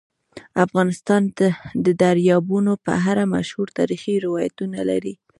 افغانستان 0.65 1.21
د 1.85 1.87
دریابونه 2.03 2.73
په 2.85 2.93
اړه 3.09 3.23
مشهور 3.35 3.67
تاریخی 3.79 4.15
روایتونه 4.25 4.79
لري. 4.89 5.13